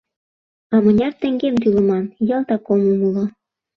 А 0.73 0.75
мыняр 0.83 1.13
теҥгем 1.21 1.55
тӱлыман— 1.61 2.05
ялтак 2.35 2.65
ом 2.73 2.81
умыло. 2.93 3.25